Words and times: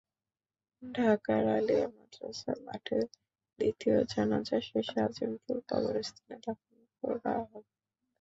ঢাকার 0.83 1.45
আলিয়া 1.57 1.87
মাদ্রাসা 1.89 2.53
মাঠে 2.65 2.99
দ্বিতীয় 3.59 3.97
জানাজা 4.11 4.57
শেষে 4.67 4.97
আজিমপুর 5.05 5.55
কবরস্থানে 5.69 6.35
দাফন 6.45 6.77
করা 7.03 7.33
হবে। 7.41 7.71